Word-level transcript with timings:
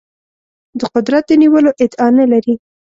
د 0.79 0.81
قدرت 0.93 1.23
د 1.27 1.31
نیولو 1.41 1.71
ادعا 1.83 2.07
نه 2.19 2.25
لري. 2.31 2.53